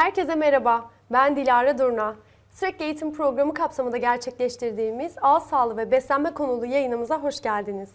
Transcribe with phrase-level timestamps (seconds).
[0.00, 2.16] Herkese merhaba, ben Dilara Durna.
[2.50, 7.90] Sürekli eğitim programı kapsamında gerçekleştirdiğimiz ağız sağlığı ve beslenme konulu yayınımıza hoş geldiniz.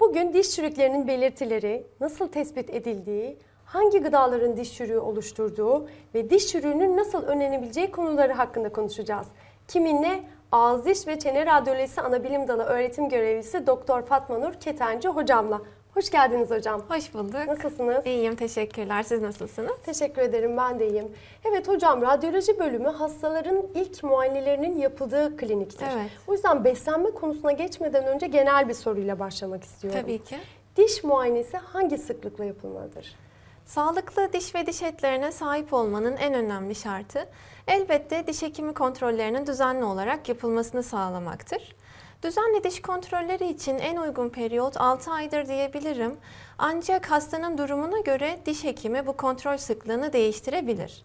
[0.00, 6.96] Bugün diş çürüklerinin belirtileri, nasıl tespit edildiği, hangi gıdaların diş çürüğü oluşturduğu ve diş çürüğünün
[6.96, 9.26] nasıl önlenebileceği konuları hakkında konuşacağız.
[9.68, 10.20] Kiminle?
[10.52, 15.60] Ağız Diş ve Çene Radyolojisi Anabilim Dalı Öğretim Görevlisi Doktor Fatma Nur Ketenci hocamla.
[15.94, 16.82] Hoş geldiniz hocam.
[16.88, 17.46] Hoş bulduk.
[17.46, 18.06] Nasılsınız?
[18.06, 19.02] İyiyim, teşekkürler.
[19.02, 19.72] Siz nasılsınız?
[19.86, 21.12] Teşekkür ederim, ben de iyiyim.
[21.44, 25.86] Evet hocam, radyoloji bölümü hastaların ilk muayenelerinin yapıldığı kliniktir.
[25.94, 26.10] Evet.
[26.26, 30.00] O yüzden beslenme konusuna geçmeden önce genel bir soruyla başlamak istiyorum.
[30.02, 30.36] Tabii ki.
[30.76, 33.16] Diş muayenesi hangi sıklıkla yapılmalıdır?
[33.64, 37.26] Sağlıklı diş ve diş etlerine sahip olmanın en önemli şartı
[37.68, 41.76] elbette diş hekimi kontrollerinin düzenli olarak yapılmasını sağlamaktır.
[42.24, 46.16] Düzenli diş kontrolleri için en uygun periyot 6 aydır diyebilirim.
[46.58, 51.04] Ancak hastanın durumuna göre diş hekimi bu kontrol sıklığını değiştirebilir.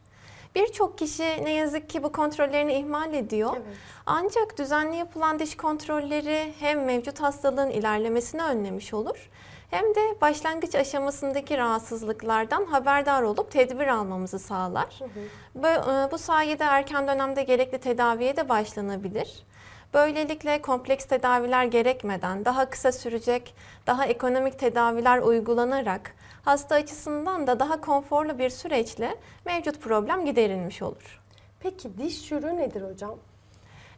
[0.55, 3.51] Birçok kişi ne yazık ki bu kontrollerini ihmal ediyor.
[3.55, 3.77] Evet.
[4.05, 9.29] Ancak düzenli yapılan diş kontrolleri hem mevcut hastalığın ilerlemesini önlemiş olur
[9.69, 14.99] hem de başlangıç aşamasındaki rahatsızlıklardan haberdar olup tedbir almamızı sağlar.
[15.55, 19.43] Bu, e, bu sayede erken dönemde gerekli tedaviye de başlanabilir.
[19.93, 23.55] Böylelikle kompleks tedaviler gerekmeden daha kısa sürecek,
[23.87, 31.21] daha ekonomik tedaviler uygulanarak hasta açısından da daha konforlu bir süreçle mevcut problem giderilmiş olur.
[31.59, 33.15] Peki diş çürüğü nedir hocam?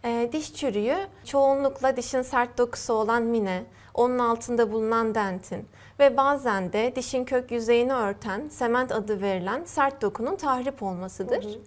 [0.06, 5.68] Ee, diş çürüğü çoğunlukla dişin sert dokusu olan mine, onun altında bulunan dentin
[6.00, 11.44] ve bazen de dişin kök yüzeyini örten sement adı verilen sert dokunun tahrip olmasıdır.
[11.44, 11.60] Hı hı.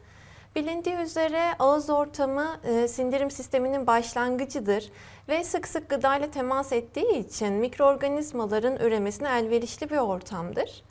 [0.57, 4.91] Bilindiği üzere ağız ortamı e, sindirim sisteminin başlangıcıdır
[5.29, 10.83] ve sık sık gıdayla temas ettiği için mikroorganizmaların üremesine elverişli bir ortamdır.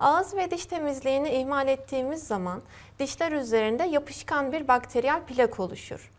[0.00, 2.62] Ağız ve diş temizliğini ihmal ettiğimiz zaman
[2.98, 6.10] dişler üzerinde yapışkan bir bakteriyel plak oluşur.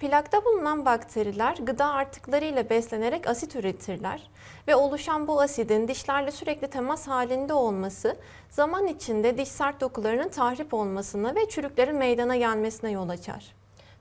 [0.00, 4.30] Plakta bulunan bakteriler gıda artıklarıyla beslenerek asit üretirler
[4.68, 8.16] ve oluşan bu asidin dişlerle sürekli temas halinde olması
[8.50, 13.54] zaman içinde diş sert dokularının tahrip olmasına ve çürüklerin meydana gelmesine yol açar.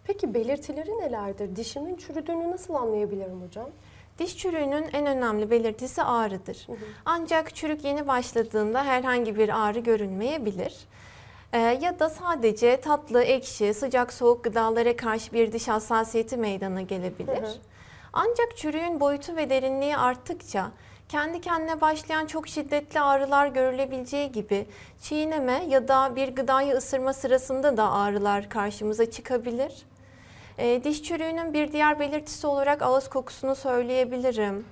[0.04, 1.56] Peki belirtileri nelerdir?
[1.56, 3.70] Dişimin çürüdüğünü nasıl anlayabilirim hocam?
[4.20, 6.68] Diş çürüğünün en önemli belirtisi ağrıdır.
[7.06, 10.78] Ancak çürük yeni başladığında herhangi bir ağrı görünmeyebilir.
[11.54, 17.42] Ee, ya da sadece tatlı, ekşi, sıcak, soğuk gıdalara karşı bir diş hassasiyeti meydana gelebilir.
[17.42, 17.58] Hı hı.
[18.14, 20.72] Ancak çürüğün boyutu ve derinliği arttıkça
[21.10, 24.66] kendi kendine başlayan çok şiddetli ağrılar görülebileceği gibi
[25.02, 29.74] çiğneme ya da bir gıdayı ısırma sırasında da ağrılar karşımıza çıkabilir.
[30.58, 34.66] Ee, diş çürüğünün bir diğer belirtisi olarak ağız kokusunu söyleyebilirim.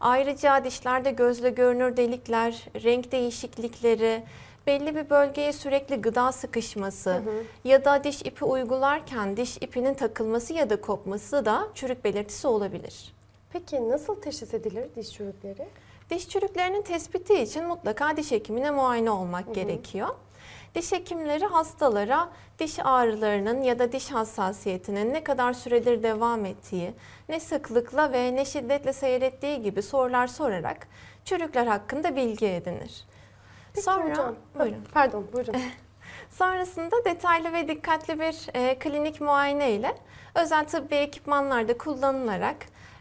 [0.00, 4.22] Ayrıca dişlerde gözle görünür delikler, renk değişiklikleri,
[4.68, 7.22] belli bir bölgeye sürekli gıda sıkışması
[7.64, 13.14] ya da diş ipi uygularken diş ipinin takılması ya da kopması da çürük belirtisi olabilir.
[13.52, 15.68] Peki nasıl teşhis edilir diş çürükleri?
[16.10, 20.08] Diş çürüklerinin tespiti için mutlaka diş hekimine muayene olmak gerekiyor.
[20.74, 22.28] Diş hekimleri hastalara
[22.58, 26.94] diş ağrılarının ya da diş hassasiyetinin ne kadar süredir devam ettiği,
[27.28, 30.88] ne sıklıkla ve ne şiddetle seyrettiği gibi sorular sorarak
[31.24, 33.07] çürükler hakkında bilgi edinir.
[33.78, 34.34] Peki Sonra, hocam.
[34.58, 34.84] Buyurun.
[34.92, 35.54] Pardon, buyurun.
[36.30, 39.94] Sonrasında detaylı ve dikkatli bir e, klinik muayene ile
[40.34, 42.56] özel tıbbi ekipmanlarda kullanılarak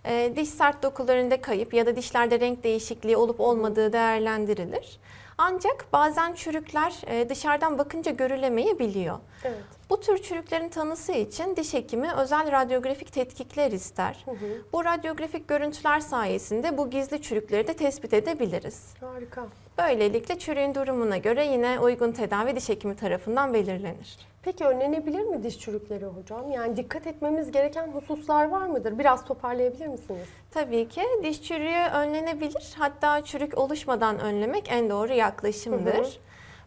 [0.05, 4.99] e, diş sert dokularında kayıp ya da dişlerde renk değişikliği olup olmadığı değerlendirilir.
[5.37, 9.19] Ancak bazen çürükler e, dışarıdan bakınca görülemeyebiliyor.
[9.43, 9.76] Evet.
[9.89, 14.25] Bu tür çürüklerin tanısı için diş hekimi özel radyografik tetkikler ister.
[14.73, 18.93] Bu radyografik görüntüler sayesinde bu gizli çürükleri de tespit edebiliriz.
[19.01, 19.45] Harika.
[19.77, 24.17] Böylelikle çürüğün durumuna göre yine uygun tedavi diş hekimi tarafından belirlenir.
[24.43, 26.51] Peki önlenebilir mi diş çürükleri hocam?
[26.51, 28.99] Yani dikkat etmemiz gereken hususlar var mıdır?
[28.99, 30.27] Biraz toparlayabilir misiniz?
[30.51, 32.75] Tabii ki diş çürüğü önlenebilir.
[32.77, 35.93] Hatta çürük oluşmadan önlemek en doğru yaklaşımdır.
[35.93, 36.11] Hı hı.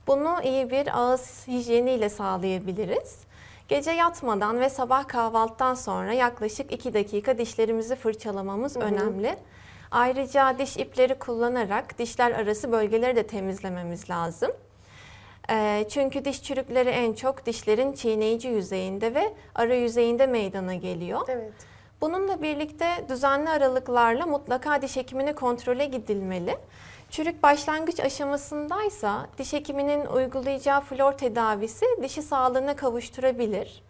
[0.07, 3.17] Bunu iyi bir ağız hijyeniyle sağlayabiliriz.
[3.69, 9.37] Gece yatmadan ve sabah kahvaltıdan sonra yaklaşık 2 dakika dişlerimizi fırçalamamız önemli.
[9.91, 14.51] Ayrıca diş ipleri kullanarak dişler arası bölgeleri de temizlememiz lazım.
[15.51, 21.21] Ee, Çünkü diş çürükleri en çok dişlerin çiğneyici yüzeyinde ve ara yüzeyinde meydana geliyor.
[21.29, 21.53] Evet.
[22.01, 26.57] Bununla birlikte düzenli aralıklarla mutlaka diş hekimine kontrole gidilmeli.
[27.11, 33.83] Çürük başlangıç aşamasındaysa diş hekiminin uygulayacağı flor tedavisi dişi sağlığına kavuşturabilir.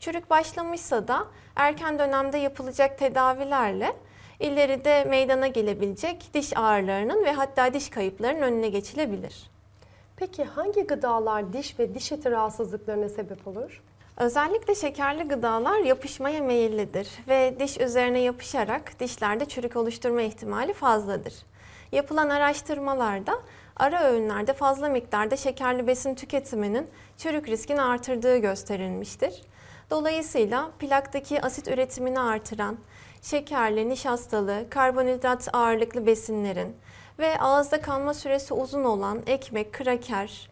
[0.00, 1.26] Çürük başlamışsa da
[1.56, 3.96] erken dönemde yapılacak tedavilerle
[4.40, 9.50] ileride meydana gelebilecek diş ağrılarının ve hatta diş kayıplarının önüne geçilebilir.
[10.16, 13.82] Peki hangi gıdalar diş ve diş eti rahatsızlıklarına sebep olur?
[14.16, 21.34] Özellikle şekerli gıdalar yapışmaya meyillidir ve diş üzerine yapışarak dişlerde çürük oluşturma ihtimali fazladır.
[21.92, 23.32] Yapılan araştırmalarda
[23.76, 29.42] ara öğünlerde fazla miktarda şekerli besin tüketiminin çürük riskini artırdığı gösterilmiştir.
[29.90, 32.78] Dolayısıyla plaktaki asit üretimini artıran,
[33.22, 36.76] şekerli, nişastalı, karbonhidrat ağırlıklı besinlerin
[37.18, 40.50] ve ağızda kalma süresi uzun olan ekmek, kraker,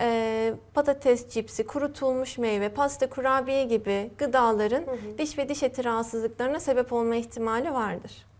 [0.00, 4.84] e, patates cipsi, kurutulmuş meyve, pasta, kurabiye gibi gıdaların
[5.18, 8.31] diş ve diş eti rahatsızlıklarına sebep olma ihtimali vardır.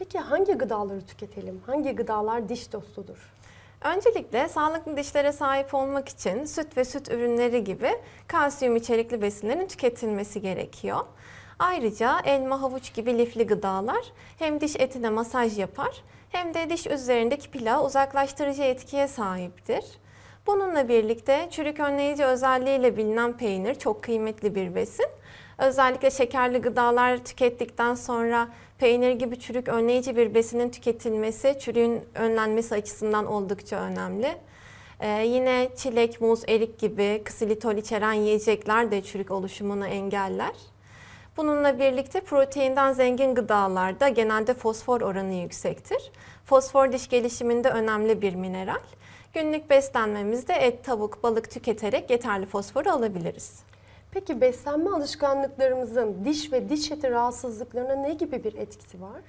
[0.00, 1.60] Peki hangi gıdaları tüketelim?
[1.66, 3.32] Hangi gıdalar diş dostudur?
[3.84, 7.90] Öncelikle sağlıklı dişlere sahip olmak için süt ve süt ürünleri gibi
[8.26, 11.00] kalsiyum içerikli besinlerin tüketilmesi gerekiyor.
[11.58, 17.50] Ayrıca elma, havuç gibi lifli gıdalar hem diş etine masaj yapar hem de diş üzerindeki
[17.50, 19.84] plağı uzaklaştırıcı etkiye sahiptir.
[20.46, 25.06] Bununla birlikte çürük önleyici özelliğiyle bilinen peynir çok kıymetli bir besin.
[25.58, 28.48] Özellikle şekerli gıdalar tükettikten sonra
[28.80, 34.38] peynir gibi çürük önleyici bir besinin tüketilmesi çürüğün önlenmesi açısından oldukça önemli.
[35.00, 40.54] Ee, yine çilek, muz, erik gibi ksilitol içeren yiyecekler de çürük oluşumunu engeller.
[41.36, 46.12] Bununla birlikte proteinden zengin gıdalarda genelde fosfor oranı yüksektir.
[46.44, 48.82] Fosfor diş gelişiminde önemli bir mineral.
[49.34, 53.69] Günlük beslenmemizde et, tavuk, balık tüketerek yeterli fosforu alabiliriz.
[54.12, 59.20] Peki beslenme alışkanlıklarımızın diş ve diş eti rahatsızlıklarına ne gibi bir etkisi var?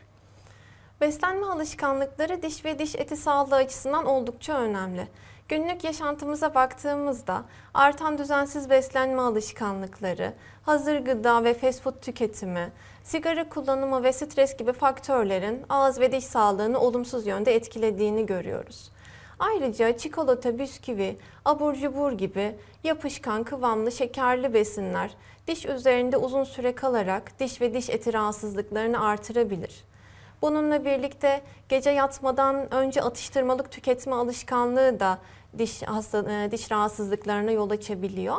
[1.02, 5.08] Beslenme alışkanlıkları diş ve diş eti sağlığı açısından oldukça önemli.
[5.50, 7.44] Günlük yaşantımıza baktığımızda
[7.74, 10.34] artan düzensiz beslenme alışkanlıkları,
[10.64, 12.72] hazır gıda ve fast food tüketimi,
[13.04, 18.92] sigara kullanımı ve stres gibi faktörlerin ağız ve diş sağlığını olumsuz yönde etkilediğini görüyoruz.
[19.42, 25.12] Ayrıca çikolata, bisküvi, abur cubur gibi yapışkan, kıvamlı, şekerli besinler
[25.48, 29.84] diş üzerinde uzun süre kalarak diş ve diş eti rahatsızlıklarını artırabilir.
[30.42, 35.18] Bununla birlikte gece yatmadan önce atıştırmalık tüketme alışkanlığı da
[35.58, 38.38] diş hasta, e, diş rahatsızlıklarına yol açabiliyor.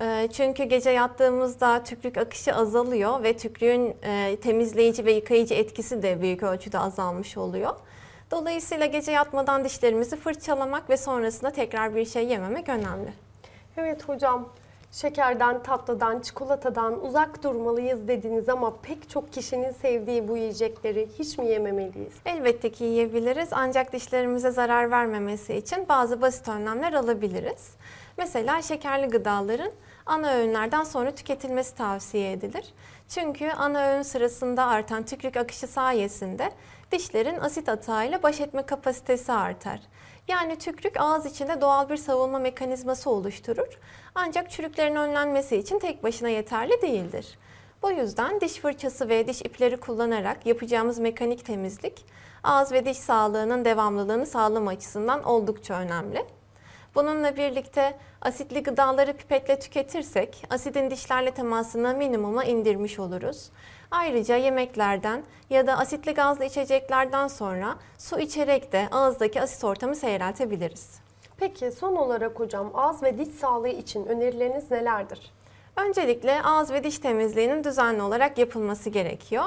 [0.00, 6.22] E, çünkü gece yattığımızda tükrük akışı azalıyor ve tükrüğün e, temizleyici ve yıkayıcı etkisi de
[6.22, 7.74] büyük ölçüde azalmış oluyor.
[8.30, 13.12] Dolayısıyla gece yatmadan dişlerimizi fırçalamak ve sonrasında tekrar bir şey yememek önemli.
[13.76, 14.48] Evet hocam,
[14.92, 21.46] şekerden, tatlıdan, çikolatadan uzak durmalıyız dediniz ama pek çok kişinin sevdiği bu yiyecekleri hiç mi
[21.46, 22.12] yememeliyiz?
[22.26, 27.74] Elbette ki yiyebiliriz ancak dişlerimize zarar vermemesi için bazı basit önlemler alabiliriz.
[28.16, 29.70] Mesela şekerli gıdaların
[30.06, 32.74] ana öğünlerden sonra tüketilmesi tavsiye edilir.
[33.08, 36.50] Çünkü ana öğün sırasında artan tükürük akışı sayesinde
[36.92, 39.80] dişlerin asit atağıyla baş etme kapasitesi artar.
[40.28, 43.78] Yani tükrük ağız içinde doğal bir savunma mekanizması oluşturur.
[44.14, 47.38] Ancak çürüklerin önlenmesi için tek başına yeterli değildir.
[47.82, 52.04] Bu yüzden diş fırçası ve diş ipleri kullanarak yapacağımız mekanik temizlik
[52.42, 56.26] ağız ve diş sağlığının devamlılığını sağlama açısından oldukça önemli.
[56.94, 63.50] Bununla birlikte asitli gıdaları pipetle tüketirsek asidin dişlerle temasını minimuma indirmiş oluruz.
[63.90, 71.00] Ayrıca yemeklerden ya da asitli gazlı içeceklerden sonra su içerek de ağızdaki asit ortamı seyreltebiliriz.
[71.36, 75.32] Peki son olarak hocam ağız ve diş sağlığı için önerileriniz nelerdir?
[75.76, 79.44] Öncelikle ağız ve diş temizliğinin düzenli olarak yapılması gerekiyor.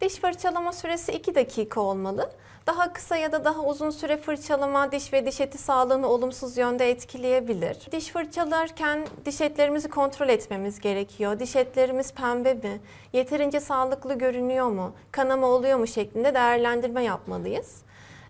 [0.00, 2.30] Diş fırçalama süresi 2 dakika olmalı.
[2.66, 6.90] Daha kısa ya da daha uzun süre fırçalama diş ve diş eti sağlığını olumsuz yönde
[6.90, 7.76] etkileyebilir.
[7.92, 11.40] Diş fırçalarken diş etlerimizi kontrol etmemiz gerekiyor.
[11.40, 12.80] Diş etlerimiz pembe mi?
[13.12, 14.92] Yeterince sağlıklı görünüyor mu?
[15.12, 17.82] Kanama oluyor mu şeklinde değerlendirme yapmalıyız.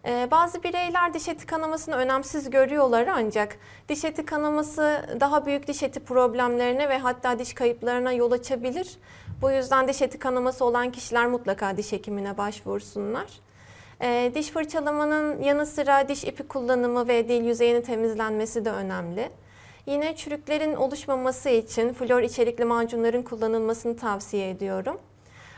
[0.07, 3.57] Ee, bazı bireyler diş eti kanamasını önemsiz görüyorlar ancak
[3.89, 8.99] diş eti kanaması daha büyük diş eti problemlerine ve hatta diş kayıplarına yol açabilir.
[9.43, 13.27] Bu yüzden diş eti kanaması olan kişiler mutlaka diş hekimine başvursunlar.
[14.03, 19.31] Ee, diş fırçalamanın yanı sıra diş ipi kullanımı ve dil yüzeyinin temizlenmesi de önemli.
[19.87, 24.99] Yine çürüklerin oluşmaması için flor içerikli macunların kullanılmasını tavsiye ediyorum.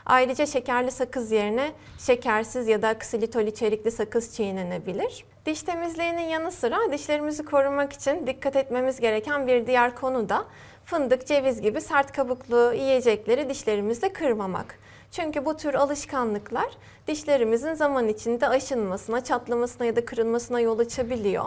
[0.07, 5.25] Ayrıca şekerli sakız yerine şekersiz ya da ksilitol içerikli sakız çiğnenebilir.
[5.47, 10.45] Diş temizliğinin yanı sıra dişlerimizi korumak için dikkat etmemiz gereken bir diğer konu da
[10.85, 14.79] fındık, ceviz gibi sert kabuklu yiyecekleri dişlerimizle kırmamak.
[15.11, 16.69] Çünkü bu tür alışkanlıklar
[17.07, 21.45] dişlerimizin zaman içinde aşınmasına, çatlamasına ya da kırılmasına yol açabiliyor.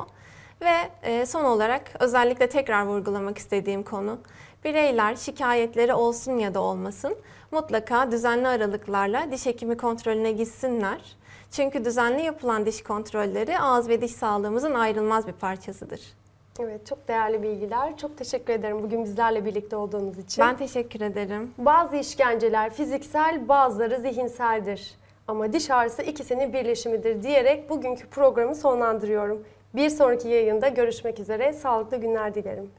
[0.61, 4.19] Ve e, son olarak özellikle tekrar vurgulamak istediğim konu
[4.63, 7.15] bireyler şikayetleri olsun ya da olmasın
[7.51, 11.17] mutlaka düzenli aralıklarla diş hekimi kontrolüne gitsinler.
[11.51, 16.01] Çünkü düzenli yapılan diş kontrolleri ağız ve diş sağlığımızın ayrılmaz bir parçasıdır.
[16.59, 17.97] Evet, çok değerli bilgiler.
[17.97, 20.45] Çok teşekkür ederim bugün bizlerle birlikte olduğunuz için.
[20.45, 21.53] Ben teşekkür ederim.
[21.57, 24.95] Bazı işkenceler fiziksel, bazıları zihinseldir.
[25.27, 29.43] Ama diş ağrısı ikisinin birleşimidir diyerek bugünkü programı sonlandırıyorum.
[29.75, 31.53] Bir sonraki yayında görüşmek üzere.
[31.53, 32.71] Sağlıklı günler dilerim.